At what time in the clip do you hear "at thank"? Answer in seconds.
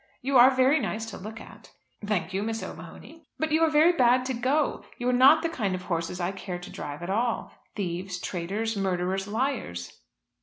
1.39-2.33